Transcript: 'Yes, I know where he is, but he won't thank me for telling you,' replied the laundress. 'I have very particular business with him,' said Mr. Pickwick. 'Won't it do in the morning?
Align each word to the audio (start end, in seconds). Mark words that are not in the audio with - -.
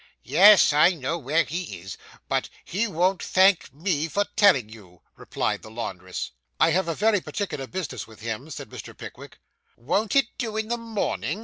'Yes, 0.23 0.73
I 0.73 0.93
know 0.95 1.19
where 1.19 1.43
he 1.43 1.79
is, 1.79 1.95
but 2.27 2.49
he 2.65 2.87
won't 2.87 3.21
thank 3.21 3.71
me 3.71 4.07
for 4.07 4.25
telling 4.35 4.67
you,' 4.67 5.03
replied 5.15 5.61
the 5.61 5.69
laundress. 5.69 6.31
'I 6.59 6.71
have 6.71 6.97
very 6.97 7.21
particular 7.21 7.67
business 7.67 8.07
with 8.07 8.19
him,' 8.21 8.49
said 8.49 8.71
Mr. 8.71 8.97
Pickwick. 8.97 9.37
'Won't 9.77 10.15
it 10.15 10.29
do 10.39 10.57
in 10.57 10.69
the 10.69 10.77
morning? 10.77 11.39